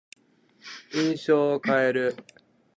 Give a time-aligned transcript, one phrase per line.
[0.95, 2.15] 印象を変える。